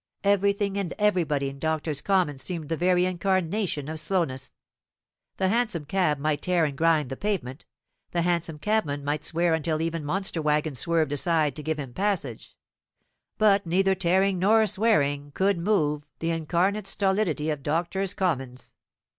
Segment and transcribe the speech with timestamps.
[0.23, 4.51] Everything and everybody in Doctors' Commons seemed the very incarnation of slowness.
[5.37, 7.67] The hansom cab might tear and grind the pavement,
[8.09, 12.55] the hansom cabman might swear until even monster waggons swerved aside to give him passage;
[13.37, 18.73] but neither tearing nor swearing could move the incarnate stolidity of Doctors' Commons.